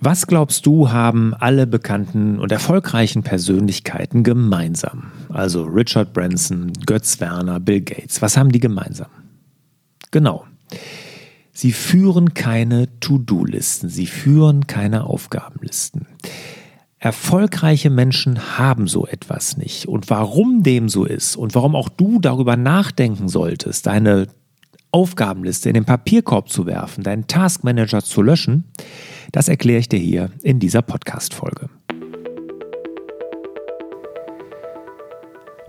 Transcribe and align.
Was 0.00 0.26
glaubst 0.26 0.66
du, 0.66 0.90
haben 0.90 1.34
alle 1.34 1.66
bekannten 1.66 2.38
und 2.38 2.52
erfolgreichen 2.52 3.22
Persönlichkeiten 3.22 4.22
gemeinsam? 4.22 5.12
Also 5.30 5.64
Richard 5.64 6.12
Branson, 6.12 6.72
Götz 6.84 7.20
Werner, 7.20 7.60
Bill 7.60 7.80
Gates. 7.80 8.20
Was 8.20 8.36
haben 8.36 8.52
die 8.52 8.60
gemeinsam? 8.60 9.08
Genau. 10.10 10.44
Sie 11.52 11.72
führen 11.72 12.34
keine 12.34 13.00
To-Do-Listen, 13.00 13.88
sie 13.88 14.06
führen 14.06 14.66
keine 14.66 15.04
Aufgabenlisten. 15.04 16.06
Erfolgreiche 16.98 17.88
Menschen 17.88 18.58
haben 18.58 18.88
so 18.88 19.06
etwas 19.06 19.56
nicht. 19.56 19.86
Und 19.86 20.10
warum 20.10 20.62
dem 20.62 20.90
so 20.90 21.04
ist 21.04 21.36
und 21.36 21.54
warum 21.54 21.74
auch 21.74 21.88
du 21.88 22.20
darüber 22.20 22.56
nachdenken 22.56 23.28
solltest, 23.28 23.86
deine 23.86 24.28
Aufgabenliste 24.90 25.68
in 25.68 25.74
den 25.74 25.84
Papierkorb 25.84 26.48
zu 26.48 26.66
werfen, 26.66 27.02
deinen 27.02 27.26
Taskmanager 27.26 28.02
zu 28.02 28.22
löschen, 28.22 28.64
das 29.32 29.48
erkläre 29.48 29.80
ich 29.80 29.88
dir 29.88 29.98
hier 29.98 30.30
in 30.42 30.60
dieser 30.60 30.82
Podcast-Folge. 30.82 31.68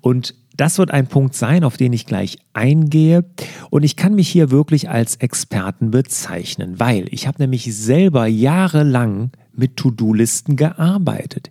Und 0.00 0.34
das 0.58 0.76
wird 0.76 0.90
ein 0.90 1.06
Punkt 1.06 1.34
sein, 1.34 1.64
auf 1.64 1.76
den 1.76 1.92
ich 1.92 2.04
gleich 2.04 2.38
eingehe. 2.52 3.24
Und 3.70 3.84
ich 3.84 3.96
kann 3.96 4.14
mich 4.14 4.28
hier 4.28 4.50
wirklich 4.50 4.90
als 4.90 5.16
Experten 5.16 5.90
bezeichnen, 5.90 6.78
weil 6.78 7.06
ich 7.10 7.26
habe 7.26 7.40
nämlich 7.40 7.74
selber 7.74 8.26
jahrelang 8.26 9.30
mit 9.54 9.76
To-Do-Listen 9.76 10.56
gearbeitet. 10.56 11.50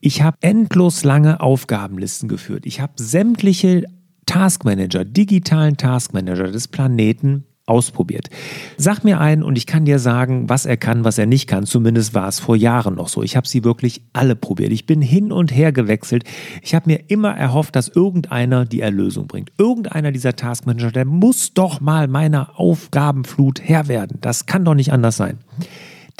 Ich 0.00 0.22
habe 0.22 0.38
endlos 0.40 1.04
lange 1.04 1.40
Aufgabenlisten 1.40 2.28
geführt. 2.28 2.66
Ich 2.66 2.80
habe 2.80 2.94
sämtliche 2.96 3.84
Taskmanager, 4.26 5.04
digitalen 5.04 5.76
Taskmanager 5.76 6.50
des 6.50 6.68
Planeten 6.68 7.44
ausprobiert. 7.68 8.28
Sag 8.76 9.04
mir 9.04 9.20
einen 9.20 9.42
und 9.42 9.56
ich 9.56 9.66
kann 9.66 9.84
dir 9.84 9.98
sagen, 9.98 10.48
was 10.48 10.66
er 10.66 10.76
kann, 10.76 11.04
was 11.04 11.18
er 11.18 11.26
nicht 11.26 11.48
kann. 11.48 11.66
Zumindest 11.66 12.14
war 12.14 12.28
es 12.28 12.40
vor 12.40 12.56
Jahren 12.56 12.94
noch 12.94 13.08
so. 13.08 13.22
Ich 13.22 13.36
habe 13.36 13.46
sie 13.46 13.64
wirklich 13.64 14.02
alle 14.12 14.36
probiert. 14.36 14.72
Ich 14.72 14.86
bin 14.86 15.02
hin 15.02 15.32
und 15.32 15.54
her 15.54 15.72
gewechselt. 15.72 16.24
Ich 16.62 16.74
habe 16.74 16.90
mir 16.90 17.04
immer 17.08 17.36
erhofft, 17.36 17.76
dass 17.76 17.88
irgendeiner 17.88 18.64
die 18.64 18.80
Erlösung 18.80 19.26
bringt. 19.26 19.52
Irgendeiner 19.58 20.12
dieser 20.12 20.36
Taskmanager, 20.36 20.90
der 20.90 21.04
muss 21.04 21.54
doch 21.54 21.80
mal 21.80 22.08
meiner 22.08 22.58
Aufgabenflut 22.58 23.60
Herr 23.62 23.88
werden. 23.88 24.18
Das 24.20 24.46
kann 24.46 24.64
doch 24.64 24.74
nicht 24.74 24.92
anders 24.92 25.16
sein. 25.16 25.38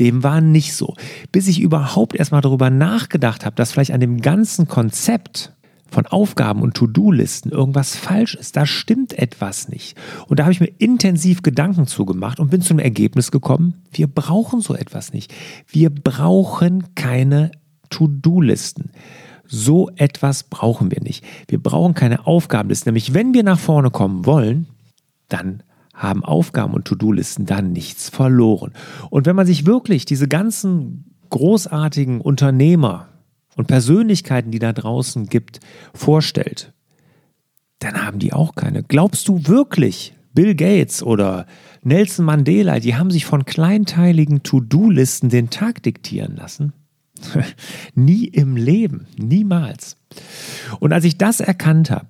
Dem 0.01 0.23
war 0.23 0.41
nicht 0.41 0.75
so. 0.75 0.95
Bis 1.33 1.49
ich 1.49 1.61
überhaupt 1.61 2.15
erstmal 2.15 2.41
darüber 2.41 2.71
nachgedacht 2.71 3.45
habe, 3.45 3.57
dass 3.57 3.73
vielleicht 3.73 3.93
an 3.93 4.01
dem 4.01 4.21
ganzen 4.21 4.69
Konzept 4.69 5.53
von 5.91 6.07
Aufgaben 6.07 6.63
und 6.63 6.75
To-Do-Listen 6.75 7.51
irgendwas 7.51 7.97
falsch 7.97 8.35
ist. 8.35 8.57
Da 8.57 8.67
stimmt 8.67 9.19
etwas 9.19 9.69
nicht. 9.69 9.97
Und 10.27 10.39
da 10.39 10.45
habe 10.45 10.53
ich 10.53 10.61
mir 10.61 10.73
intensiv 10.79 11.43
Gedanken 11.43 11.87
zugemacht 11.87 12.41
und 12.41 12.51
bin 12.51 12.61
zum 12.61 12.79
Ergebnis 12.79 13.31
gekommen, 13.31 13.83
wir 13.93 14.07
brauchen 14.07 14.61
so 14.61 14.75
etwas 14.75 15.13
nicht. 15.13 15.33
Wir 15.67 15.91
brauchen 15.91 16.95
keine 16.95 17.53
To-Do-Listen. 17.91 18.91
So 19.47 19.91
etwas 19.97 20.43
brauchen 20.45 20.91
wir 20.91 21.03
nicht. 21.03 21.25
Wir 21.49 21.63
brauchen 21.63 21.95
keine 21.95 22.27
Aufgabenlisten. 22.27 22.91
Nämlich, 22.91 23.15
wenn 23.15 23.33
wir 23.33 23.43
nach 23.43 23.59
vorne 23.59 23.91
kommen 23.91 24.27
wollen, 24.27 24.67
dann 25.29 25.63
haben 25.95 26.25
Aufgaben 26.25 26.75
und 26.75 26.85
To-Do-Listen 26.85 27.47
dann 27.47 27.73
nichts 27.73 28.09
verloren. 28.09 28.73
Und 29.11 29.27
wenn 29.27 29.35
man 29.35 29.47
sich 29.47 29.67
wirklich 29.67 30.05
diese 30.05 30.29
ganzen 30.29 31.17
großartigen 31.31 32.21
Unternehmer, 32.21 33.09
und 33.59 33.67
Persönlichkeiten, 33.67 34.53
die 34.53 34.61
da 34.61 34.73
draußen 34.73 35.27
gibt, 35.27 35.59
vorstellt, 35.93 36.73
dann 37.81 38.07
haben 38.07 38.21
die 38.21 38.33
auch 38.33 38.55
keine. 38.55 38.85
Glaubst 38.85 39.27
du 39.27 39.47
wirklich, 39.47 40.15
Bill 40.33 40.55
Gates 40.55 41.03
oder 41.03 41.47
Nelson 41.83 42.25
Mandela, 42.25 42.79
die 42.79 42.95
haben 42.95 43.11
sich 43.11 43.27
von 43.27 43.45
kleinteiligen 43.45 44.45
To-Do-Listen 44.45 45.29
den 45.29 45.51
Tag 45.51 45.83
diktieren 45.83 46.37
lassen? 46.37 46.73
Nie 47.95 48.25
im 48.25 48.57
Leben, 48.57 49.07
niemals. 49.17 49.97
Und 50.81 50.93
als 50.93 51.05
ich 51.05 51.19
das 51.19 51.41
erkannt 51.41 51.91
habe, 51.91 52.07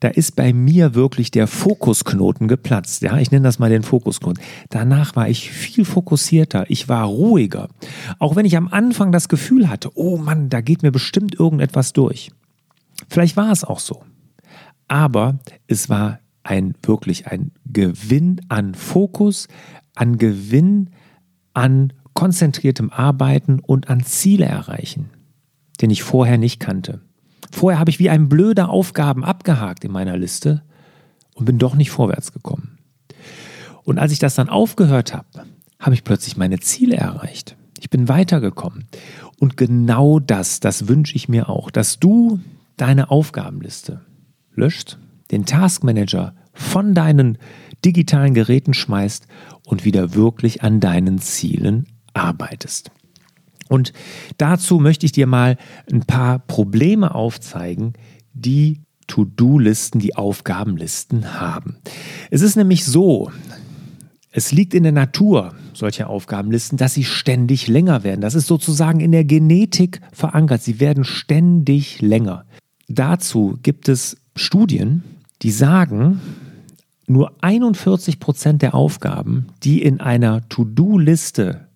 da 0.00 0.08
ist 0.08 0.36
bei 0.36 0.52
mir 0.52 0.94
wirklich 0.94 1.30
der 1.30 1.46
Fokusknoten 1.46 2.48
geplatzt. 2.48 3.02
Ja, 3.02 3.18
ich 3.18 3.30
nenne 3.30 3.44
das 3.44 3.58
mal 3.58 3.70
den 3.70 3.82
Fokusknoten. 3.82 4.42
Danach 4.70 5.16
war 5.16 5.28
ich 5.28 5.50
viel 5.50 5.84
fokussierter, 5.84 6.66
ich 6.68 6.88
war 6.88 7.04
ruhiger. 7.06 7.68
Auch 8.18 8.36
wenn 8.36 8.46
ich 8.46 8.56
am 8.56 8.68
Anfang 8.68 9.12
das 9.12 9.28
Gefühl 9.28 9.68
hatte, 9.68 9.90
oh 9.94 10.16
Mann, 10.16 10.48
da 10.48 10.60
geht 10.60 10.82
mir 10.82 10.92
bestimmt 10.92 11.38
irgendetwas 11.38 11.92
durch. 11.92 12.30
Vielleicht 13.08 13.36
war 13.36 13.50
es 13.50 13.64
auch 13.64 13.80
so. 13.80 14.02
Aber 14.86 15.38
es 15.66 15.88
war 15.88 16.20
ein 16.42 16.74
wirklich 16.82 17.26
ein 17.26 17.52
Gewinn 17.64 18.40
an 18.48 18.74
Fokus, 18.74 19.48
an 19.94 20.18
Gewinn 20.18 20.90
an 21.54 21.92
konzentriertem 22.14 22.90
Arbeiten 22.90 23.60
und 23.60 23.90
an 23.90 24.04
Ziele 24.04 24.46
erreichen, 24.46 25.10
den 25.80 25.90
ich 25.90 26.02
vorher 26.02 26.38
nicht 26.38 26.60
kannte. 26.60 27.00
Vorher 27.50 27.78
habe 27.78 27.90
ich 27.90 27.98
wie 27.98 28.10
ein 28.10 28.28
blöder 28.28 28.70
Aufgaben 28.70 29.24
abgehakt 29.24 29.84
in 29.84 29.92
meiner 29.92 30.16
Liste 30.16 30.62
und 31.34 31.44
bin 31.44 31.58
doch 31.58 31.74
nicht 31.74 31.90
vorwärts 31.90 32.32
gekommen. 32.32 32.78
Und 33.82 33.98
als 33.98 34.12
ich 34.12 34.18
das 34.18 34.34
dann 34.34 34.48
aufgehört 34.48 35.12
habe, 35.12 35.44
habe 35.78 35.94
ich 35.94 36.04
plötzlich 36.04 36.36
meine 36.36 36.58
Ziele 36.60 36.96
erreicht. 36.96 37.56
Ich 37.78 37.90
bin 37.90 38.08
weitergekommen. 38.08 38.86
Und 39.38 39.56
genau 39.56 40.20
das, 40.20 40.60
das 40.60 40.88
wünsche 40.88 41.16
ich 41.16 41.28
mir 41.28 41.50
auch, 41.50 41.70
dass 41.70 41.98
du 41.98 42.40
deine 42.76 43.10
Aufgabenliste 43.10 44.00
löscht, 44.54 44.98
den 45.30 45.44
Taskmanager 45.44 46.34
von 46.52 46.94
deinen 46.94 47.38
digitalen 47.84 48.32
Geräten 48.32 48.72
schmeißt 48.72 49.26
und 49.64 49.84
wieder 49.84 50.14
wirklich 50.14 50.62
an 50.62 50.80
deinen 50.80 51.18
Zielen 51.18 51.86
arbeitest. 52.14 52.90
Und 53.68 53.92
dazu 54.38 54.78
möchte 54.78 55.06
ich 55.06 55.12
dir 55.12 55.26
mal 55.26 55.56
ein 55.90 56.00
paar 56.00 56.38
Probleme 56.38 57.14
aufzeigen, 57.14 57.94
die 58.32 58.80
To-Do-Listen, 59.06 60.00
die 60.00 60.16
Aufgabenlisten 60.16 61.38
haben. 61.40 61.76
Es 62.30 62.42
ist 62.42 62.56
nämlich 62.56 62.84
so, 62.84 63.30
es 64.30 64.52
liegt 64.52 64.74
in 64.74 64.82
der 64.82 64.92
Natur 64.92 65.54
solcher 65.74 66.08
Aufgabenlisten, 66.08 66.78
dass 66.78 66.94
sie 66.94 67.04
ständig 67.04 67.68
länger 67.68 68.04
werden. 68.04 68.20
Das 68.20 68.34
ist 68.34 68.46
sozusagen 68.46 69.00
in 69.00 69.12
der 69.12 69.24
Genetik 69.24 70.00
verankert. 70.12 70.62
Sie 70.62 70.80
werden 70.80 71.04
ständig 71.04 72.00
länger. 72.00 72.44
Dazu 72.88 73.58
gibt 73.62 73.88
es 73.88 74.16
Studien, 74.36 75.04
die 75.42 75.50
sagen, 75.50 76.20
nur 77.06 77.32
41 77.42 78.18
Prozent 78.18 78.62
der 78.62 78.74
Aufgaben, 78.74 79.46
die 79.62 79.82
in 79.82 80.00
einer 80.00 80.48
To-Do-Liste 80.48 81.68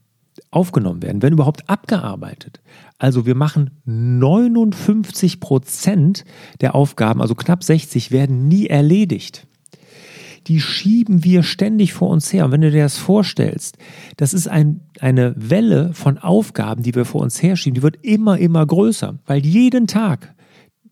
aufgenommen 0.51 1.03
werden, 1.03 1.23
werden 1.23 1.35
überhaupt 1.35 1.69
abgearbeitet. 1.69 2.61
Also 2.99 3.27
wir 3.27 3.35
machen 3.35 3.71
59 3.85 5.41
Prozent 5.41 6.25
der 6.61 6.75
Aufgaben, 6.75 7.21
also 7.21 7.35
knapp 7.35 7.63
60, 7.63 8.11
werden 8.11 8.49
nie 8.49 8.67
erledigt. 8.67 9.47
Die 10.47 10.61
schieben 10.61 11.25
wir 11.25 11.43
ständig 11.43 11.93
vor 11.93 12.09
uns 12.09 12.33
her. 12.33 12.47
Und 12.47 12.53
wenn 12.53 12.63
du 12.63 12.71
dir 12.71 12.83
das 12.83 12.97
vorstellst, 12.97 13.77
das 14.17 14.33
ist 14.33 14.49
ein, 14.49 14.81
eine 14.99 15.35
Welle 15.37 15.93
von 15.93 16.17
Aufgaben, 16.17 16.83
die 16.83 16.95
wir 16.95 17.05
vor 17.05 17.21
uns 17.21 17.43
herschieben, 17.43 17.75
die 17.75 17.83
wird 17.83 17.99
immer, 18.03 18.39
immer 18.39 18.65
größer, 18.65 19.19
weil 19.27 19.45
jeden 19.45 19.87
Tag 19.87 20.35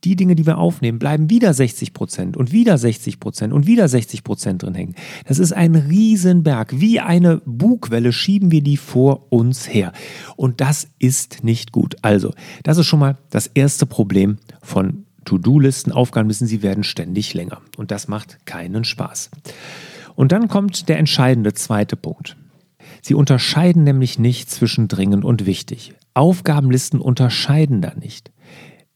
die 0.07 0.15
Dinge, 0.15 0.37
die 0.37 0.47
wir 0.47 0.59
aufnehmen, 0.59 1.01
bleiben 1.01 1.31
wieder 1.31 1.53
60 1.53 1.93
Prozent 1.93 2.37
und 2.37 2.53
wieder 2.53 2.79
60 2.79 3.19
Prozent 3.19 3.53
und 3.53 3.67
wieder 3.67 3.89
60 3.89 4.23
Prozent 4.23 4.63
drin 4.63 4.75
hängen. 4.75 4.95
Das 5.27 5.41
ist 5.41 5.53
ein 5.53 5.75
Riesenberg. 5.75 6.81
Wie 6.81 7.01
eine 7.01 7.43
Bugwelle 7.45 8.13
schieben 8.13 8.53
wir 8.53 8.63
die 8.63 8.77
vor 8.77 9.33
uns 9.33 9.69
her. 9.69 9.93
Und 10.37 10.61
das 10.61 10.89
ist 11.01 11.43
nicht 11.43 11.73
gut. 11.73 11.97
Also, 12.03 12.33
das 12.63 12.79
ist 12.79 12.87
schon 12.87 13.01
mal 13.01 13.19
das 13.31 13.49
erste 13.49 13.85
Problem 13.85 14.39
von 14.63 15.07
To-Do-Listen, 15.25 15.91
Aufgabenlisten. 15.91 16.47
Sie 16.47 16.63
werden 16.63 16.85
ständig 16.85 17.35
länger. 17.35 17.61
Und 17.77 17.91
das 17.91 18.07
macht 18.07 18.47
keinen 18.47 18.85
Spaß. 18.85 19.31
Und 20.15 20.31
dann 20.31 20.47
kommt 20.47 20.89
der 20.89 20.99
entscheidende 20.99 21.53
zweite 21.53 21.97
Punkt. 21.97 22.37
Sie 23.03 23.15
unterscheiden 23.15 23.83
nämlich 23.83 24.21
nicht 24.21 24.51
zwischen 24.51 24.87
dringend 24.87 25.25
und 25.25 25.47
wichtig. 25.47 25.95
Aufgabenlisten 26.15 27.01
unterscheiden 27.01 27.83
da 27.83 27.93
nicht. 27.95 28.31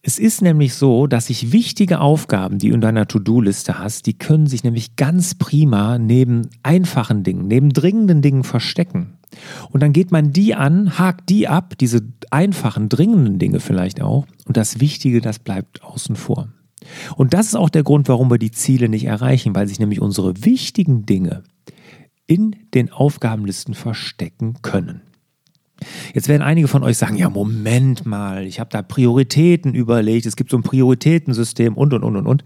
Es 0.03 0.19
ist 0.19 0.41
nämlich 0.41 0.75
so, 0.75 1.07
dass 1.07 1.27
sich 1.27 1.53
wichtige 1.53 2.01
Aufgaben, 2.01 2.59
die 2.59 2.71
du 2.71 2.75
in 2.75 2.81
deiner 2.81 3.07
To-Do-Liste 3.07 3.79
hast, 3.79 4.07
die 4.07 4.17
können 4.17 4.47
sich 4.47 4.65
nämlich 4.65 4.97
ganz 4.97 5.35
prima 5.35 5.99
neben 5.99 6.49
einfachen 6.63 7.23
Dingen, 7.23 7.47
neben 7.47 7.71
dringenden 7.71 8.23
Dingen 8.23 8.43
verstecken. 8.43 9.19
Und 9.69 9.83
dann 9.83 9.93
geht 9.93 10.11
man 10.11 10.33
die 10.33 10.55
an, 10.55 10.99
hakt 10.99 11.29
die 11.29 11.49
ab, 11.49 11.77
diese 11.79 12.01
einfachen, 12.31 12.89
dringenden 12.89 13.39
Dinge 13.39 13.61
vielleicht 13.61 14.01
auch, 14.01 14.27
und 14.47 14.57
das 14.57 14.81
Wichtige, 14.81 15.21
das 15.21 15.39
bleibt 15.39 15.83
außen 15.83 16.17
vor. 16.17 16.49
Und 17.15 17.35
das 17.35 17.49
ist 17.49 17.55
auch 17.55 17.69
der 17.69 17.83
Grund, 17.83 18.09
warum 18.09 18.31
wir 18.31 18.39
die 18.39 18.51
Ziele 18.51 18.89
nicht 18.89 19.05
erreichen, 19.05 19.55
weil 19.55 19.69
sich 19.69 19.79
nämlich 19.79 20.01
unsere 20.01 20.45
wichtigen 20.45 21.05
Dinge 21.05 21.45
in 22.27 22.57
den 22.73 22.91
Aufgabenlisten 22.91 23.75
verstecken 23.75 24.55
können. 24.63 25.03
Jetzt 26.15 26.29
werden 26.29 26.43
einige 26.43 26.69
von 26.69 26.83
euch 26.83 26.97
sagen, 26.99 27.17
ja, 27.17 27.31
Moment 27.31 28.07
mal, 28.07 28.47
ich 28.47 28.61
habe 28.61 28.71
da 28.71 28.83
Prioritäten 28.83 29.75
überlegt, 29.75 30.27
es 30.27 30.37
gibt 30.37 30.51
so 30.51 30.57
ein 30.57 30.63
Prioritätensystem 30.63 31.75
und, 31.75 31.95
und, 31.95 32.05
und, 32.05 32.17
und, 32.17 32.27
und. 32.27 32.45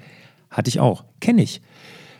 Hatte 0.50 0.68
ich 0.68 0.80
auch, 0.80 1.04
kenne 1.20 1.42
ich. 1.42 1.60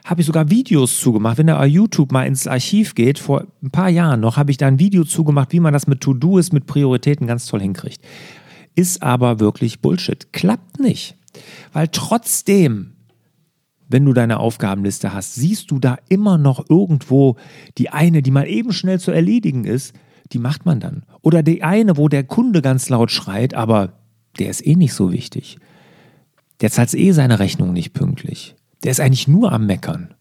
Habe 0.05 0.21
ich 0.21 0.27
sogar 0.27 0.51
Videos 0.51 1.01
zugemacht. 1.01 1.39
Wenn 1.39 1.47
der 1.47 1.65
YouTube 1.65 2.13
mal 2.13 2.27
ins 2.27 2.47
Archiv 2.47 2.95
geht, 2.95 3.19
vor 3.19 3.47
ein 3.63 3.71
paar 3.71 3.89
Jahren 3.89 4.21
noch, 4.21 4.37
habe 4.37 4.51
ich 4.51 4.57
da 4.57 4.67
ein 4.67 4.79
Video 4.79 5.05
zugemacht, 5.05 5.53
wie 5.53 5.61
man 5.61 5.73
das 5.73 5.87
mit 5.87 6.01
To-Do 6.01 6.39
ist, 6.39 6.53
mit 6.53 6.67
Prioritäten 6.67 7.27
ganz 7.27 7.47
toll 7.47 7.61
hinkriegt. 7.61 8.05
Ist 8.75 9.03
aber 9.03 9.41
wirklich 9.41 9.81
Bullshit. 9.81 10.33
Klappt 10.33 10.81
nicht. 10.81 11.17
Weil 11.73 11.89
trotzdem 11.89 12.95
wenn 13.89 14.05
du 14.05 14.13
deine 14.13 14.41
Aufgabenliste 14.41 15.13
hast, 15.13 15.35
siehst 15.35 15.71
du 15.71 15.79
da 15.79 15.99
immer 16.09 16.39
noch 16.39 16.69
irgendwo 16.69 17.37
die 17.79 17.91
eine, 17.91 18.23
die 18.23 18.31
mal 18.31 18.49
eben 18.49 18.73
schnell 18.73 18.99
zu 18.99 19.11
erledigen 19.11 19.65
ist, 19.65 19.95
die 20.32 20.38
macht 20.38 20.67
man 20.67 20.81
dann. 20.81 21.05
Oder 21.23 21.43
die 21.43 21.62
eine, 21.62 21.97
wo 21.97 22.09
der 22.09 22.25
Kunde 22.25 22.62
ganz 22.62 22.88
laut 22.88 23.11
schreit, 23.11 23.55
aber 23.55 23.93
der 24.38 24.50
ist 24.50 24.67
eh 24.67 24.76
nicht 24.76 24.94
so 24.94 25.12
wichtig. 25.12 25.59
Der 26.61 26.71
zahlt 26.71 26.94
eh 26.94 27.12
seine 27.12 27.38
Rechnung 27.38 27.73
nicht 27.73 27.93
pünktlich. 27.93 28.55
Der 28.82 28.91
ist 28.91 29.00
eigentlich 29.00 29.29
nur 29.29 29.53
am 29.53 29.67
Meckern. 29.67 30.15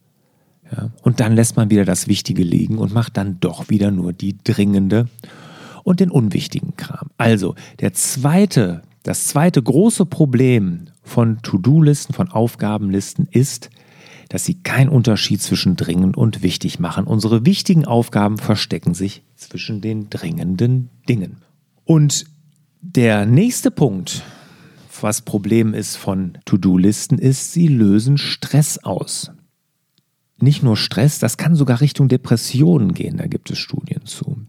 Ja, 0.71 0.89
und 1.03 1.19
dann 1.19 1.35
lässt 1.35 1.57
man 1.57 1.69
wieder 1.69 1.85
das 1.85 2.07
Wichtige 2.07 2.44
liegen 2.44 2.77
und 2.77 2.94
macht 2.94 3.17
dann 3.17 3.39
doch 3.39 3.69
wieder 3.69 3.91
nur 3.91 4.13
die 4.13 4.38
dringende 4.44 5.07
und 5.83 6.00
den 6.00 6.09
unwichtigen 6.09 6.75
Kram. 6.77 7.09
Also, 7.17 7.56
der 7.79 7.94
zweite, 7.94 8.81
das 9.03 9.27
zweite 9.27 9.61
große 9.61 10.06
Problem 10.06 10.85
von 11.03 11.41
To-Do-Listen, 11.41 12.13
von 12.13 12.29
Aufgabenlisten 12.29 13.27
ist, 13.29 13.69
dass 14.33 14.45
sie 14.45 14.56
keinen 14.56 14.89
Unterschied 14.89 15.44
zwischen 15.44 15.75
dringend 15.75 16.18
und 16.18 16.41
wichtig 16.41 16.80
machen. 16.80 17.06
Unsere 17.06 17.45
wichtigen 17.45 17.85
Aufgaben 17.85 18.39
verstecken 18.39 18.95
sich 18.95 19.21
zwischen 19.35 19.80
den 19.80 20.09
dringenden 20.09 20.89
Dingen. 21.07 21.44
Und 21.85 22.25
der 22.81 23.27
nächste 23.27 23.69
Punkt, 23.69 24.24
was 25.00 25.21
Problem 25.21 25.75
ist 25.75 25.97
von 25.97 26.39
To-Do-Listen, 26.45 27.19
ist, 27.19 27.53
sie 27.53 27.68
lösen 27.68 28.18
Stress 28.18 28.80
aus. 28.80 29.30
Nicht 30.39 30.63
nur 30.63 30.77
Stress, 30.77 31.19
das 31.19 31.38
kann 31.38 31.56
sogar 31.56 31.80
Richtung 31.80 32.07
Depressionen 32.07 32.95
gehen, 32.95 33.18
da 33.18 33.27
gibt 33.27 33.51
es 33.51 33.59
Studien 33.59 34.07
zu. 34.07 34.47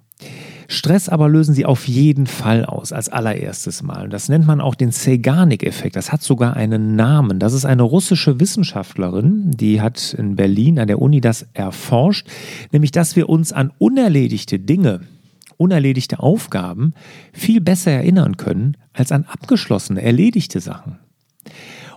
Stress 0.68 1.08
aber 1.08 1.28
lösen 1.28 1.54
sie 1.54 1.66
auf 1.66 1.86
jeden 1.88 2.26
Fall 2.26 2.64
aus, 2.64 2.92
als 2.92 3.08
allererstes 3.08 3.82
Mal. 3.82 4.08
Das 4.08 4.28
nennt 4.28 4.46
man 4.46 4.60
auch 4.60 4.74
den 4.74 4.92
Zeigarnik-Effekt. 4.92 5.96
Das 5.96 6.12
hat 6.12 6.22
sogar 6.22 6.56
einen 6.56 6.96
Namen. 6.96 7.38
Das 7.38 7.52
ist 7.52 7.64
eine 7.64 7.82
russische 7.82 8.40
Wissenschaftlerin, 8.40 9.50
die 9.50 9.80
hat 9.80 10.14
in 10.14 10.36
Berlin 10.36 10.78
an 10.78 10.88
der 10.88 11.00
Uni 11.00 11.20
das 11.20 11.46
erforscht, 11.52 12.28
nämlich 12.72 12.92
dass 12.92 13.16
wir 13.16 13.28
uns 13.28 13.52
an 13.52 13.72
unerledigte 13.78 14.58
Dinge, 14.58 15.00
unerledigte 15.56 16.20
Aufgaben 16.20 16.94
viel 17.32 17.60
besser 17.60 17.92
erinnern 17.92 18.36
können 18.36 18.76
als 18.92 19.12
an 19.12 19.24
abgeschlossene, 19.24 20.02
erledigte 20.02 20.60
Sachen. 20.60 20.98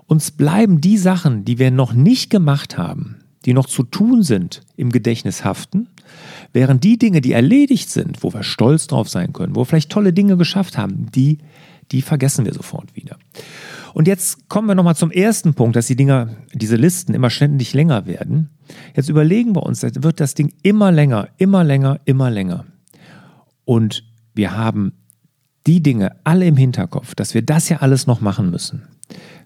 Uns 0.06 0.32
bleiben 0.32 0.80
die 0.80 0.98
Sachen, 0.98 1.44
die 1.44 1.60
wir 1.60 1.72
noch 1.72 1.94
nicht 1.94 2.30
gemacht 2.30 2.78
haben, 2.78 3.18
die 3.48 3.54
noch 3.54 3.66
zu 3.66 3.82
tun 3.82 4.22
sind, 4.22 4.62
im 4.76 4.92
Gedächtnis 4.92 5.44
haften 5.44 5.88
Während 6.54 6.84
die 6.84 6.98
Dinge, 6.98 7.22
die 7.22 7.34
erledigt 7.34 7.90
sind, 7.90 8.24
wo 8.24 8.34
wir 8.34 8.44
stolz 8.44 8.88
drauf 8.88 9.10
sein 9.10 9.34
können, 9.34 9.56
wo 9.56 9.62
wir 9.62 9.66
vielleicht 9.66 9.92
tolle 9.92 10.14
Dinge 10.14 10.38
geschafft 10.38 10.78
haben, 10.78 11.08
die, 11.14 11.40
die 11.92 12.02
vergessen 12.02 12.46
wir 12.46 12.54
sofort 12.54 12.96
wieder. 12.96 13.18
Und 13.94 14.08
jetzt 14.08 14.48
kommen 14.50 14.68
wir 14.68 14.76
nochmal 14.76 14.96
zum 14.96 15.12
ersten 15.12 15.54
Punkt, 15.54 15.76
dass 15.76 15.88
die 15.88 15.96
Dinger, 15.96 16.30
diese 16.54 16.76
Listen 16.76 17.14
immer 17.14 17.30
ständig 17.30 17.74
länger 17.74 18.06
werden. 18.06 18.50
Jetzt 18.96 19.10
überlegen 19.10 19.56
wir 19.56 19.64
uns, 19.64 19.82
wird 19.82 20.20
das 20.20 20.34
Ding 20.34 20.54
immer 20.62 20.92
länger, 20.92 21.30
immer 21.38 21.64
länger, 21.64 22.00
immer 22.06 22.30
länger. 22.30 22.66
Und 23.66 24.04
wir 24.34 24.56
haben 24.56 24.94
die 25.66 25.82
Dinge 25.82 26.16
alle 26.24 26.46
im 26.46 26.58
Hinterkopf, 26.58 27.16
dass 27.16 27.34
wir 27.34 27.42
das 27.42 27.70
ja 27.70 27.78
alles 27.78 28.08
noch 28.08 28.22
machen 28.22 28.50
müssen. 28.50 28.84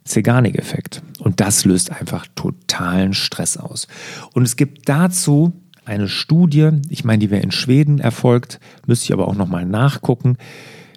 Zeganik-Effekt. 0.03 1.01
Und 1.19 1.39
das 1.39 1.65
löst 1.65 1.91
einfach 1.91 2.25
totalen 2.35 3.13
Stress 3.13 3.57
aus. 3.57 3.87
Und 4.33 4.43
es 4.43 4.55
gibt 4.55 4.89
dazu 4.89 5.53
eine 5.85 6.07
Studie, 6.07 6.69
ich 6.89 7.03
meine, 7.03 7.19
die 7.19 7.31
wäre 7.31 7.43
in 7.43 7.51
Schweden 7.51 7.99
erfolgt, 7.99 8.59
müsste 8.85 9.05
ich 9.05 9.13
aber 9.13 9.27
auch 9.27 9.35
nochmal 9.35 9.65
nachgucken. 9.65 10.37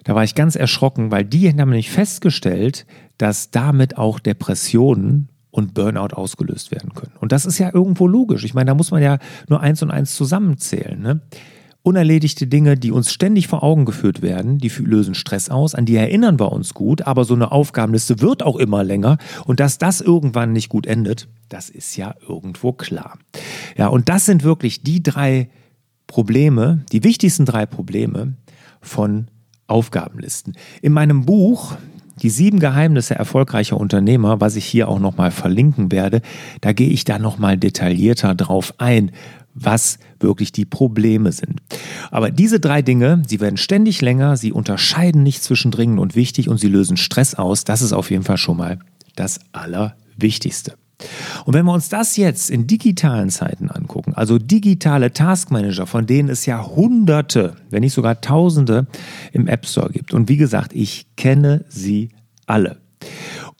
Da 0.03 0.13
war 0.13 0.23
ich 0.23 0.35
ganz 0.35 0.55
erschrocken, 0.55 1.11
weil 1.11 1.25
die 1.25 1.49
haben 1.49 1.55
nämlich 1.55 1.89
festgestellt, 1.89 2.85
dass 3.17 3.49
damit 3.49 3.97
auch 3.97 4.19
Depressionen 4.19 5.29
und 5.49 5.73
Burnout 5.73 6.13
ausgelöst 6.13 6.71
werden 6.71 6.93
können. 6.93 7.13
Und 7.19 7.31
das 7.31 7.45
ist 7.45 7.57
ja 7.57 7.73
irgendwo 7.73 8.07
logisch. 8.07 8.43
Ich 8.43 8.53
meine, 8.53 8.67
da 8.67 8.75
muss 8.75 8.91
man 8.91 9.01
ja 9.01 9.17
nur 9.47 9.61
eins 9.61 9.81
und 9.81 9.89
eins 9.89 10.13
zusammenzählen. 10.13 11.01
Ne? 11.01 11.21
Unerledigte 11.85 12.47
Dinge, 12.47 12.77
die 12.77 12.91
uns 12.91 13.11
ständig 13.11 13.47
vor 13.47 13.61
Augen 13.61 13.85
geführt 13.85 14.21
werden, 14.21 14.57
die 14.57 14.71
lösen 14.79 15.13
Stress 15.13 15.49
aus, 15.49 15.75
an 15.75 15.85
die 15.85 15.95
erinnern 15.95 16.39
wir 16.39 16.51
uns 16.51 16.73
gut, 16.73 17.03
aber 17.03 17.25
so 17.25 17.35
eine 17.35 17.51
Aufgabenliste 17.51 18.21
wird 18.21 18.41
auch 18.41 18.55
immer 18.55 18.83
länger 18.83 19.17
und 19.45 19.59
dass 19.59 19.77
das 19.77 20.01
irgendwann 20.01 20.51
nicht 20.51 20.69
gut 20.69 20.87
endet, 20.87 21.27
das 21.47 21.69
ist 21.69 21.95
ja 21.95 22.15
irgendwo 22.27 22.73
klar. 22.73 23.19
Ja, 23.77 23.87
und 23.87 24.09
das 24.09 24.25
sind 24.25 24.43
wirklich 24.43 24.81
die 24.81 25.03
drei 25.03 25.49
Probleme, 26.07 26.83
die 26.91 27.03
wichtigsten 27.03 27.45
drei 27.45 27.67
Probleme 27.67 28.33
von 28.81 29.27
Aufgabenlisten. 29.67 30.55
In 30.81 30.91
meinem 30.91 31.25
Buch 31.25 31.75
die 32.21 32.29
sieben 32.29 32.59
Geheimnisse 32.59 33.15
erfolgreicher 33.15 33.77
Unternehmer, 33.77 34.39
was 34.39 34.55
ich 34.55 34.65
hier 34.65 34.87
auch 34.87 34.99
nochmal 34.99 35.31
verlinken 35.31 35.91
werde, 35.91 36.21
da 36.61 36.71
gehe 36.71 36.89
ich 36.89 37.03
da 37.03 37.19
nochmal 37.19 37.57
detaillierter 37.57 38.35
drauf 38.35 38.73
ein, 38.77 39.11
was 39.55 39.97
wirklich 40.19 40.51
die 40.51 40.65
Probleme 40.65 41.31
sind. 41.31 41.61
Aber 42.11 42.29
diese 42.29 42.59
drei 42.59 42.81
Dinge, 42.81 43.23
sie 43.25 43.39
werden 43.39 43.57
ständig 43.57 44.01
länger, 44.01 44.37
sie 44.37 44.51
unterscheiden 44.51 45.23
nicht 45.23 45.41
zwischen 45.41 45.71
dringend 45.71 45.99
und 45.99 46.15
wichtig 46.15 46.49
und 46.49 46.59
sie 46.59 46.67
lösen 46.67 46.97
Stress 46.97 47.33
aus. 47.33 47.63
Das 47.63 47.81
ist 47.81 47.93
auf 47.93 48.11
jeden 48.11 48.23
Fall 48.23 48.37
schon 48.37 48.57
mal 48.57 48.79
das 49.15 49.39
Allerwichtigste. 49.53 50.73
Und 51.45 51.53
wenn 51.53 51.65
wir 51.65 51.73
uns 51.73 51.89
das 51.89 52.15
jetzt 52.15 52.49
in 52.49 52.67
digitalen 52.67 53.29
Zeiten 53.29 53.69
angucken, 53.69 54.13
also 54.13 54.37
digitale 54.37 55.11
Taskmanager, 55.11 55.87
von 55.87 56.05
denen 56.05 56.29
es 56.29 56.45
ja 56.45 56.65
Hunderte, 56.65 57.55
wenn 57.69 57.81
nicht 57.81 57.93
sogar 57.93 58.21
Tausende 58.21 58.87
im 59.33 59.47
App 59.47 59.65
Store 59.65 59.91
gibt. 59.91 60.13
Und 60.13 60.29
wie 60.29 60.37
gesagt, 60.37 60.73
ich 60.73 61.07
kenne 61.17 61.65
sie 61.67 62.09
alle. 62.45 62.77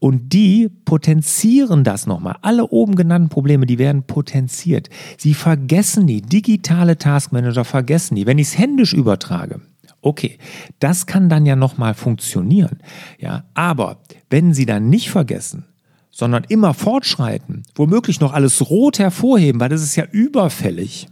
Und 0.05 0.33
die 0.33 0.69
potenzieren 0.69 1.83
das 1.83 2.05
nochmal. 2.05 2.35
Alle 2.43 2.67
oben 2.67 2.93
genannten 2.93 3.29
Probleme, 3.29 3.65
die 3.65 3.79
werden 3.79 4.03
potenziert. 4.03 4.87
Sie 5.17 5.33
vergessen 5.33 6.05
die. 6.05 6.21
Digitale 6.21 6.99
Taskmanager 6.99 7.65
vergessen 7.65 8.13
die. 8.13 8.27
Wenn 8.27 8.37
ich 8.37 8.49
es 8.49 8.57
händisch 8.59 8.93
übertrage, 8.93 9.61
okay, 10.03 10.37
das 10.77 11.07
kann 11.07 11.27
dann 11.27 11.47
ja 11.47 11.55
nochmal 11.55 11.95
funktionieren. 11.95 12.83
Ja, 13.17 13.45
aber 13.55 13.97
wenn 14.29 14.53
sie 14.53 14.67
dann 14.67 14.91
nicht 14.91 15.09
vergessen, 15.09 15.65
sondern 16.11 16.43
immer 16.49 16.75
fortschreiten, 16.75 17.63
womöglich 17.73 18.19
noch 18.19 18.31
alles 18.31 18.69
rot 18.69 18.99
hervorheben, 18.99 19.59
weil 19.59 19.69
das 19.69 19.81
ist 19.81 19.95
ja 19.95 20.05
überfällig, 20.11 21.07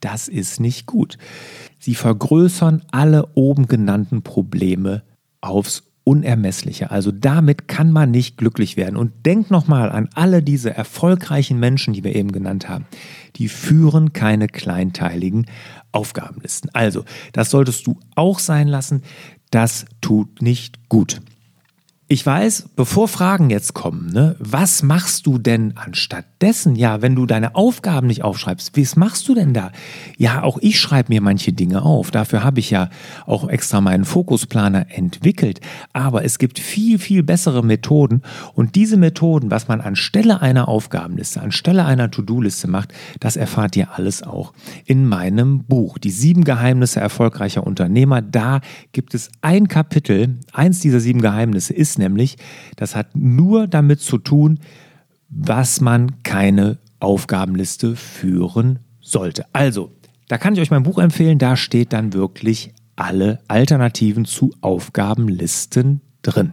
das 0.00 0.26
ist 0.26 0.58
nicht 0.58 0.86
gut. 0.86 1.16
Sie 1.78 1.94
vergrößern 1.94 2.82
alle 2.90 3.28
oben 3.34 3.68
genannten 3.68 4.22
Probleme 4.22 5.04
aufs 5.40 5.87
Unermessliche. 6.08 6.90
Also 6.90 7.12
damit 7.12 7.68
kann 7.68 7.92
man 7.92 8.10
nicht 8.10 8.38
glücklich 8.38 8.78
werden. 8.78 8.96
Und 8.96 9.26
denk 9.26 9.50
nochmal 9.50 9.90
an 9.90 10.08
alle 10.14 10.42
diese 10.42 10.74
erfolgreichen 10.74 11.60
Menschen, 11.60 11.92
die 11.92 12.02
wir 12.02 12.16
eben 12.16 12.32
genannt 12.32 12.66
haben. 12.66 12.86
Die 13.36 13.48
führen 13.48 14.14
keine 14.14 14.46
kleinteiligen 14.46 15.44
Aufgabenlisten. 15.92 16.70
Also, 16.72 17.04
das 17.34 17.50
solltest 17.50 17.86
du 17.86 18.00
auch 18.14 18.38
sein 18.38 18.68
lassen. 18.68 19.02
Das 19.50 19.84
tut 20.00 20.40
nicht 20.40 20.88
gut. 20.88 21.20
Ich 22.10 22.24
weiß, 22.24 22.70
bevor 22.74 23.06
Fragen 23.06 23.50
jetzt 23.50 23.74
kommen, 23.74 24.10
ne, 24.10 24.34
was 24.38 24.82
machst 24.82 25.26
du 25.26 25.36
denn 25.36 25.76
anstattdessen? 25.76 26.74
Ja, 26.74 27.02
wenn 27.02 27.14
du 27.14 27.26
deine 27.26 27.54
Aufgaben 27.54 28.06
nicht 28.06 28.24
aufschreibst, 28.24 28.78
was 28.78 28.96
machst 28.96 29.28
du 29.28 29.34
denn 29.34 29.52
da? 29.52 29.72
Ja, 30.16 30.42
auch 30.42 30.56
ich 30.62 30.80
schreibe 30.80 31.12
mir 31.12 31.20
manche 31.20 31.52
Dinge 31.52 31.82
auf. 31.82 32.10
Dafür 32.10 32.42
habe 32.42 32.60
ich 32.60 32.70
ja 32.70 32.88
auch 33.26 33.46
extra 33.50 33.82
meinen 33.82 34.06
Fokusplaner 34.06 34.86
entwickelt. 34.88 35.60
Aber 35.92 36.24
es 36.24 36.38
gibt 36.38 36.58
viel, 36.58 36.98
viel 36.98 37.22
bessere 37.22 37.62
Methoden. 37.62 38.22
Und 38.54 38.74
diese 38.74 38.96
Methoden, 38.96 39.50
was 39.50 39.68
man 39.68 39.82
anstelle 39.82 40.40
einer 40.40 40.66
Aufgabenliste, 40.66 41.42
anstelle 41.42 41.84
einer 41.84 42.10
To-Do-Liste 42.10 42.68
macht, 42.68 42.94
das 43.20 43.36
erfahrt 43.36 43.76
ihr 43.76 43.88
alles 43.92 44.22
auch 44.22 44.54
in 44.86 45.06
meinem 45.06 45.64
Buch. 45.64 45.98
Die 45.98 46.10
sieben 46.10 46.44
Geheimnisse 46.44 47.00
erfolgreicher 47.00 47.66
Unternehmer. 47.66 48.22
Da 48.22 48.62
gibt 48.92 49.12
es 49.12 49.30
ein 49.42 49.68
Kapitel. 49.68 50.38
Eins 50.54 50.80
dieser 50.80 51.00
sieben 51.00 51.20
Geheimnisse 51.20 51.74
nämlich, 51.98 52.36
das 52.76 52.96
hat 52.96 53.14
nur 53.14 53.66
damit 53.66 54.00
zu 54.00 54.18
tun, 54.18 54.60
was 55.28 55.80
man 55.80 56.22
keine 56.22 56.78
Aufgabenliste 57.00 57.96
führen 57.96 58.80
sollte. 59.00 59.46
Also, 59.52 59.92
da 60.28 60.38
kann 60.38 60.54
ich 60.54 60.60
euch 60.60 60.70
mein 60.70 60.82
Buch 60.82 60.98
empfehlen, 60.98 61.38
da 61.38 61.56
steht 61.56 61.92
dann 61.92 62.12
wirklich 62.12 62.72
alle 62.96 63.40
Alternativen 63.48 64.24
zu 64.24 64.54
Aufgabenlisten 64.60 66.00
drin. 66.22 66.52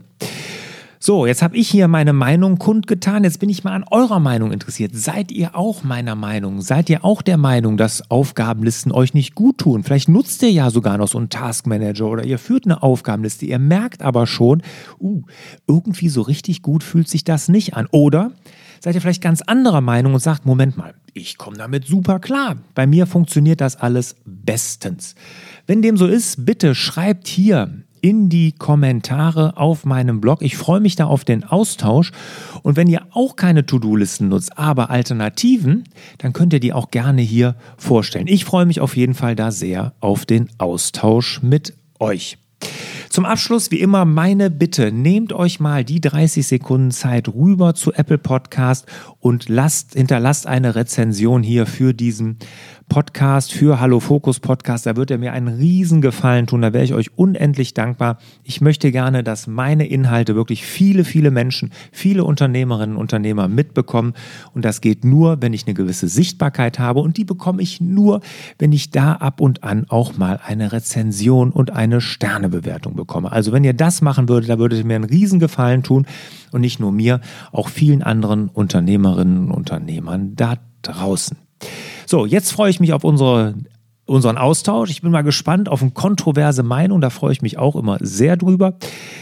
So, 1.06 1.28
jetzt 1.28 1.44
habe 1.44 1.56
ich 1.56 1.70
hier 1.70 1.88
meine 1.88 2.14
Meinung 2.14 2.58
kundgetan. 2.58 3.26
Jetzt 3.26 3.40
bin 3.40 3.48
ich 3.48 3.64
mal 3.64 3.74
an 3.74 3.86
eurer 3.92 4.20
Meinung 4.20 4.52
interessiert. 4.52 4.96
Seid 4.96 5.32
ihr 5.32 5.56
auch 5.56 5.84
meiner 5.84 6.16
Meinung? 6.16 6.62
Seid 6.62 6.90
ihr 6.90 7.06
auch 7.06 7.22
der 7.22 7.38
Meinung, 7.38 7.78
dass 7.78 8.10
Aufgabenlisten 8.10 8.92
euch 8.92 9.14
nicht 9.14 9.36
gut 9.36 9.60
tun? 9.60 9.84
Vielleicht 9.84 10.10
nutzt 10.10 10.42
ihr 10.42 10.50
ja 10.50 10.72
sogar 10.72 10.98
noch 10.98 11.08
so 11.08 11.20
einen 11.20 11.30
Taskmanager 11.30 12.08
oder 12.08 12.26
ihr 12.26 12.40
führt 12.40 12.66
eine 12.66 12.82
Aufgabenliste. 12.82 13.46
Ihr 13.46 13.60
merkt 13.60 14.02
aber 14.02 14.26
schon, 14.26 14.64
uh, 15.00 15.22
irgendwie 15.68 16.10
so 16.10 16.24
richtig 16.24 16.64
gut 16.64 16.84
fühlt 16.84 17.08
sich 17.08 17.24
das 17.24 17.50
nicht 17.50 17.76
an. 17.76 17.88
Oder 17.92 18.32
seid 18.80 18.96
ihr 18.96 19.02
vielleicht 19.02 19.22
ganz 19.22 19.44
anderer 19.44 19.82
Meinung 19.82 20.16
und 20.16 20.22
sagt, 20.22 20.48
Moment 20.48 20.76
mal, 20.76 20.96
ich 21.14 21.38
komme 21.38 21.56
damit 21.56 21.86
super 21.86 22.18
klar. 22.18 22.56
Bei 22.74 22.88
mir 22.88 23.06
funktioniert 23.06 23.62
das 23.62 23.76
alles 23.76 24.16
bestens. 24.26 25.14
Wenn 25.68 25.84
dem 25.84 25.98
so 25.98 26.08
ist, 26.08 26.48
bitte 26.48 26.74
schreibt 26.74 27.28
hier 27.28 27.85
in 28.06 28.30
die 28.30 28.52
Kommentare 28.52 29.58
auf 29.58 29.84
meinem 29.84 30.22
Blog. 30.22 30.44
Ich 30.44 30.58
freue 30.58 30.80
mich 30.80 30.96
da 30.96 31.08
auf 31.08 31.26
den 31.26 31.44
Austausch. 31.44 32.12
Und 32.62 32.78
wenn 32.78 32.88
ihr 32.88 33.02
auch 33.10 33.36
keine 33.36 33.66
To-Do-Listen 33.66 34.30
nutzt, 34.30 34.60
aber 34.60 34.92
Alternativen, 34.92 35.86
dann 36.20 36.32
könnt 36.32 36.54
ihr 36.54 36.60
die 36.60 36.72
auch 36.72 36.92
gerne 36.92 37.24
hier 37.24 37.56
vorstellen. 37.78 38.28
Ich 38.28 38.46
freue 38.46 38.68
mich 38.68 38.80
auf 38.80 38.96
jeden 38.96 39.16
Fall 39.16 39.36
da 39.36 39.50
sehr 39.50 39.96
auf 40.02 40.28
den 40.28 40.50
Austausch 40.60 41.42
mit 41.42 41.74
euch. 42.00 42.38
Zum 43.10 43.26
Abschluss 43.26 43.72
wie 43.72 43.80
immer 43.80 44.06
meine 44.06 44.52
Bitte, 44.52 44.92
nehmt 44.92 45.34
euch 45.34 45.60
mal 45.60 45.84
die 45.84 46.00
30 46.00 46.46
Sekunden 46.46 46.92
Zeit 46.92 47.28
rüber 47.30 47.74
zu 47.74 47.92
Apple 47.92 48.20
Podcast 48.20 48.86
und 49.20 49.50
lasst, 49.50 49.96
hinterlasst 49.96 50.46
eine 50.46 50.76
Rezension 50.76 51.42
hier 51.42 51.66
für 51.66 51.94
diesen 51.94 52.38
Podcast, 52.88 53.52
für 53.52 53.80
Hallo 53.82 54.00
Fokus 54.00 54.40
Podcast. 54.40 54.86
Da 54.86 54.96
wird 54.96 55.12
er 55.12 55.18
mir 55.18 55.34
einen 55.34 55.48
riesen 55.48 56.02
Gefallen 56.02 56.48
tun. 56.48 56.62
Da 56.62 56.72
wäre 56.72 56.86
ich 56.86 56.94
euch 56.94 57.18
unendlich 57.18 57.74
dankbar. 57.74 58.20
Ich 58.44 58.62
möchte 58.62 58.92
gerne, 58.92 59.24
dass 59.24 59.48
meine 59.48 59.86
Inhalte 59.86 60.36
wirklich 60.36 60.66
viele, 60.66 61.04
viele 61.04 61.30
Menschen, 61.30 61.72
viele 61.92 62.24
Unternehmerinnen 62.24 62.96
und 62.96 63.02
Unternehmer 63.02 63.48
mitbekommen. 63.48 64.14
Und 64.54 64.64
das 64.64 64.80
geht 64.80 65.04
nur, 65.04 65.42
wenn 65.42 65.52
ich 65.52 65.68
eine 65.68 65.74
gewisse 65.74 66.08
Sichtbarkeit 66.08 66.80
habe. 66.80 67.02
Und 67.02 67.18
die 67.18 67.26
bekomme 67.26 67.62
ich 67.62 67.82
nur, 67.82 68.22
wenn 68.60 68.72
ich 68.72 68.92
da 68.92 69.14
ab 69.14 69.42
und 69.42 69.64
an 69.64 69.86
auch 69.90 70.18
mal 70.18 70.40
eine 70.46 70.72
Rezension 70.72 71.52
und 71.52 71.72
eine 71.72 72.00
Sternebewertung 72.00 72.96
bekomme. 72.96 73.32
Also 73.32 73.52
wenn 73.52 73.64
ihr 73.66 73.74
das 73.74 74.02
machen 74.02 74.30
würdet, 74.30 74.50
da 74.50 74.58
würdet 74.58 74.80
ihr 74.80 74.86
mir 74.86 74.96
einen 74.96 75.04
riesen 75.04 75.40
Gefallen 75.40 75.84
tun. 75.84 76.06
Und 76.54 76.62
nicht 76.62 76.80
nur 76.80 76.94
mir, 76.94 77.20
auch 77.52 77.68
vielen 77.68 78.04
anderen 78.04 78.48
Unternehmerinnen 78.48 79.52
und 79.52 79.66
Unternehmern 79.66 80.36
da 80.36 80.56
draußen. 80.84 81.38
So, 82.08 82.26
jetzt 82.26 82.52
freue 82.52 82.70
ich 82.70 82.80
mich 82.80 82.94
auf 82.94 83.04
unsere 83.04 83.56
unseren 84.06 84.38
Austausch. 84.38 84.92
Ich 84.92 85.02
bin 85.02 85.12
mal 85.12 85.24
gespannt 85.24 85.68
auf 85.68 85.82
eine 85.82 85.92
kontroverse 85.92 86.64
Meinung. 86.64 87.02
Da 87.02 87.10
freue 87.10 87.32
ich 87.32 87.42
mich 87.42 87.58
auch 87.58 87.76
immer 87.76 87.98
sehr 88.02 88.38
drüber. 88.38 88.76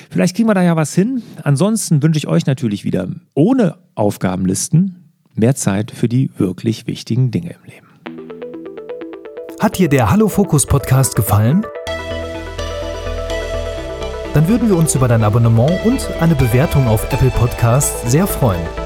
Vielleicht 0.09 0.35
kriegen 0.35 0.49
wir 0.49 0.53
da 0.53 0.61
ja 0.61 0.75
was 0.75 0.93
hin. 0.93 1.23
Ansonsten 1.43 2.03
wünsche 2.03 2.17
ich 2.17 2.27
euch 2.27 2.45
natürlich 2.45 2.83
wieder 2.83 3.07
ohne 3.33 3.77
Aufgabenlisten 3.95 5.11
mehr 5.35 5.55
Zeit 5.55 5.91
für 5.91 6.09
die 6.09 6.29
wirklich 6.37 6.85
wichtigen 6.85 7.31
Dinge 7.31 7.51
im 7.51 7.71
Leben. 7.71 7.87
Hat 9.59 9.77
dir 9.77 9.87
der 9.87 10.11
Hallo 10.11 10.27
Fokus 10.27 10.65
Podcast 10.65 11.15
gefallen? 11.15 11.65
Dann 14.33 14.47
würden 14.47 14.67
wir 14.67 14.75
uns 14.75 14.95
über 14.95 15.07
dein 15.07 15.23
Abonnement 15.23 15.71
und 15.85 16.09
eine 16.19 16.35
Bewertung 16.35 16.87
auf 16.87 17.05
Apple 17.13 17.29
Podcasts 17.29 18.11
sehr 18.11 18.27
freuen. 18.27 18.82